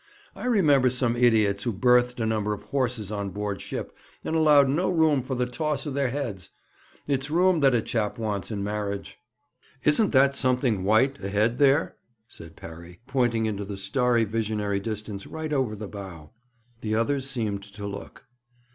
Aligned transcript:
'I 0.35 0.45
remember 0.47 0.89
some 0.89 1.15
idiots 1.15 1.61
who 1.63 1.71
berthed 1.71 2.19
a 2.19 2.25
number 2.25 2.53
of 2.53 2.63
horses 2.63 3.11
on 3.11 3.29
board 3.29 3.61
ship, 3.61 3.95
and 4.23 4.35
allowed 4.35 4.67
no 4.67 4.89
room 4.89 5.21
for 5.21 5.35
the 5.35 5.45
toss 5.45 5.85
of 5.85 5.93
their 5.93 6.09
heads. 6.09 6.49
It's 7.05 7.29
room 7.29 7.59
that 7.59 7.75
a 7.75 7.83
chap 7.83 8.17
wants 8.17 8.49
in 8.49 8.63
marriage.' 8.63 9.19
'Isn't 9.83 10.11
that 10.11 10.35
something 10.35 10.83
white 10.83 11.23
ahead 11.23 11.59
there?' 11.59 11.97
said 12.27 12.55
Parry, 12.55 12.99
pointing 13.05 13.45
into 13.45 13.63
the 13.63 13.77
starry 13.77 14.23
visionary 14.23 14.79
distance, 14.79 15.27
right 15.27 15.53
over 15.53 15.75
the 15.75 15.87
bow. 15.87 16.31
The 16.81 16.95
others 16.95 17.29
seemed 17.29 17.61
to 17.61 17.85
look. 17.85 18.25